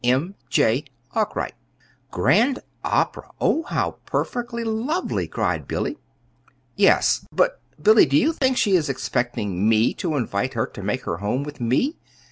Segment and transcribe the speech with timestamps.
[0.03, 0.33] "M.
[0.49, 0.83] J.
[1.13, 1.53] ARKWRIGHT."
[2.09, 3.29] "Grand Opera!
[3.39, 5.99] Oh, how perfectly lovely," cried Billy.
[6.75, 11.03] "Yes, but Billy, do you think she is expecting me to invite her to make
[11.03, 11.97] her home with me?